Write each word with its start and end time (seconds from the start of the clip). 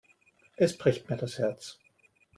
Es 0.55 0.75
bricht 0.75 1.11
mir 1.11 1.15
das 1.15 1.37
Herz. 1.37 1.77